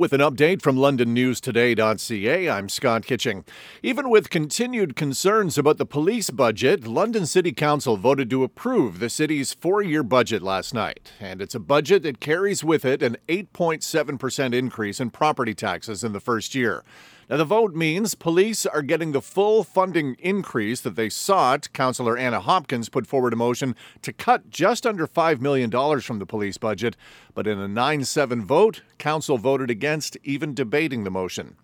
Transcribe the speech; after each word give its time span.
With 0.00 0.14
an 0.14 0.22
update 0.22 0.62
from 0.62 0.76
LondonNewsToday.ca, 0.76 2.48
I'm 2.48 2.70
Scott 2.70 3.04
Kitching. 3.04 3.44
Even 3.82 4.08
with 4.08 4.30
continued 4.30 4.96
concerns 4.96 5.58
about 5.58 5.76
the 5.76 5.84
police 5.84 6.30
budget, 6.30 6.86
London 6.86 7.26
City 7.26 7.52
Council 7.52 7.98
voted 7.98 8.30
to 8.30 8.42
approve 8.42 8.98
the 8.98 9.10
city's 9.10 9.52
four 9.52 9.82
year 9.82 10.02
budget 10.02 10.40
last 10.40 10.72
night. 10.72 11.12
And 11.20 11.42
it's 11.42 11.54
a 11.54 11.60
budget 11.60 12.02
that 12.04 12.18
carries 12.18 12.64
with 12.64 12.86
it 12.86 13.02
an 13.02 13.18
8.7% 13.28 14.54
increase 14.54 15.00
in 15.00 15.10
property 15.10 15.52
taxes 15.52 16.02
in 16.02 16.14
the 16.14 16.18
first 16.18 16.54
year. 16.54 16.82
Now, 17.30 17.36
the 17.36 17.44
vote 17.44 17.76
means 17.76 18.16
police 18.16 18.66
are 18.66 18.82
getting 18.82 19.12
the 19.12 19.22
full 19.22 19.62
funding 19.62 20.16
increase 20.18 20.80
that 20.80 20.96
they 20.96 21.08
sought. 21.08 21.72
Councillor 21.72 22.18
Anna 22.18 22.40
Hopkins 22.40 22.88
put 22.88 23.06
forward 23.06 23.32
a 23.32 23.36
motion 23.36 23.76
to 24.02 24.12
cut 24.12 24.50
just 24.50 24.84
under 24.84 25.06
$5 25.06 25.40
million 25.40 25.70
from 26.00 26.18
the 26.18 26.26
police 26.26 26.58
budget, 26.58 26.96
but 27.32 27.46
in 27.46 27.60
a 27.60 27.68
9 27.68 28.04
7 28.04 28.44
vote, 28.44 28.82
Council 28.98 29.38
voted 29.38 29.70
against 29.70 30.16
even 30.24 30.54
debating 30.54 31.04
the 31.04 31.10
motion. 31.12 31.54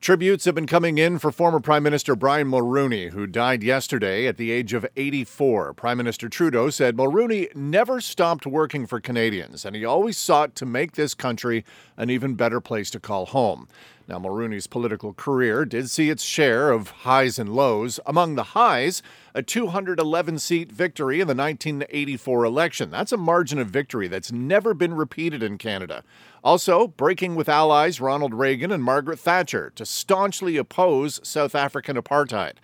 Tributes 0.00 0.44
have 0.44 0.54
been 0.54 0.68
coming 0.68 0.96
in 0.96 1.18
for 1.18 1.32
former 1.32 1.58
Prime 1.58 1.82
Minister 1.82 2.14
Brian 2.14 2.48
Mulroney, 2.48 3.10
who 3.10 3.26
died 3.26 3.64
yesterday 3.64 4.28
at 4.28 4.36
the 4.36 4.52
age 4.52 4.72
of 4.72 4.86
84. 4.96 5.74
Prime 5.74 5.98
Minister 5.98 6.28
Trudeau 6.28 6.70
said 6.70 6.96
Mulroney 6.96 7.54
never 7.56 8.00
stopped 8.00 8.46
working 8.46 8.86
for 8.86 9.00
Canadians, 9.00 9.64
and 9.64 9.74
he 9.74 9.84
always 9.84 10.16
sought 10.16 10.54
to 10.54 10.64
make 10.64 10.92
this 10.92 11.14
country 11.14 11.64
an 11.96 12.10
even 12.10 12.36
better 12.36 12.60
place 12.60 12.90
to 12.90 13.00
call 13.00 13.26
home. 13.26 13.66
Now, 14.06 14.20
Mulroney's 14.20 14.68
political 14.68 15.12
career 15.12 15.64
did 15.64 15.90
see 15.90 16.10
its 16.10 16.22
share 16.22 16.70
of 16.70 16.90
highs 16.90 17.38
and 17.38 17.54
lows. 17.54 17.98
Among 18.06 18.36
the 18.36 18.44
highs, 18.54 19.02
a 19.34 19.42
211 19.42 20.38
seat 20.38 20.72
victory 20.72 21.20
in 21.20 21.26
the 21.26 21.34
1984 21.34 22.44
election. 22.44 22.90
That's 22.90 23.12
a 23.12 23.16
margin 23.16 23.58
of 23.58 23.68
victory 23.68 24.08
that's 24.08 24.32
never 24.32 24.74
been 24.74 24.94
repeated 24.94 25.42
in 25.42 25.58
Canada. 25.58 26.04
Also, 26.42 26.86
breaking 26.86 27.34
with 27.34 27.48
allies 27.48 28.00
Ronald 28.00 28.34
Reagan 28.34 28.72
and 28.72 28.82
Margaret 28.82 29.18
Thatcher 29.18 29.70
to 29.76 29.84
staunchly 29.84 30.56
oppose 30.56 31.20
South 31.22 31.54
African 31.54 31.96
apartheid. 31.96 32.54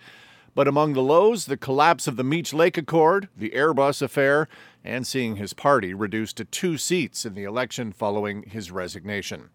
But 0.55 0.69
among 0.69 0.93
the 0.93 1.03
lows, 1.03 1.45
the 1.45 1.57
collapse 1.57 2.07
of 2.07 2.15
the 2.15 2.23
Meech 2.23 2.53
Lake 2.53 2.77
Accord, 2.77 3.27
the 3.35 3.49
Airbus 3.49 4.01
affair, 4.01 4.47
and 4.85 5.05
seeing 5.05 5.35
his 5.35 5.53
party 5.53 5.93
reduced 5.93 6.37
to 6.37 6.45
two 6.45 6.77
seats 6.77 7.25
in 7.25 7.33
the 7.33 7.43
election 7.43 7.91
following 7.91 8.43
his 8.43 8.71
resignation. 8.71 9.49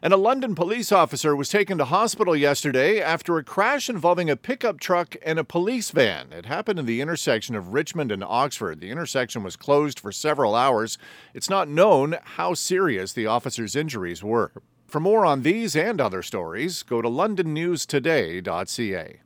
And 0.00 0.12
a 0.12 0.16
London 0.16 0.54
police 0.54 0.92
officer 0.92 1.34
was 1.34 1.48
taken 1.48 1.78
to 1.78 1.86
hospital 1.86 2.36
yesterday 2.36 3.00
after 3.00 3.38
a 3.38 3.42
crash 3.42 3.88
involving 3.88 4.30
a 4.30 4.36
pickup 4.36 4.78
truck 4.78 5.16
and 5.24 5.40
a 5.40 5.44
police 5.44 5.90
van. 5.90 6.32
It 6.32 6.46
happened 6.46 6.78
in 6.78 6.86
the 6.86 7.00
intersection 7.00 7.56
of 7.56 7.72
Richmond 7.72 8.12
and 8.12 8.22
Oxford. 8.22 8.80
The 8.80 8.90
intersection 8.90 9.42
was 9.42 9.56
closed 9.56 9.98
for 9.98 10.12
several 10.12 10.54
hours. 10.54 10.96
It's 11.34 11.50
not 11.50 11.68
known 11.68 12.18
how 12.22 12.54
serious 12.54 13.12
the 13.12 13.26
officer's 13.26 13.74
injuries 13.74 14.22
were. 14.22 14.52
For 14.86 15.00
more 15.00 15.26
on 15.26 15.42
these 15.42 15.74
and 15.74 16.00
other 16.00 16.22
stories, 16.22 16.84
go 16.84 17.02
to 17.02 17.08
londonnewstoday.ca. 17.08 19.20